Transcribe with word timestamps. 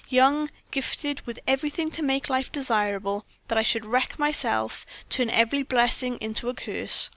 Young, 0.09 0.49
gifted, 0.71 1.21
with 1.27 1.37
everything 1.47 1.91
to 1.91 2.01
make 2.01 2.27
life 2.27 2.51
desirable, 2.51 3.23
that 3.49 3.57
I 3.59 3.61
should 3.61 3.85
wreck 3.85 4.17
myself, 4.17 4.83
turn 5.11 5.29
every 5.29 5.61
blessing 5.61 6.17
into 6.19 6.49
a 6.49 6.55
curse! 6.55 7.09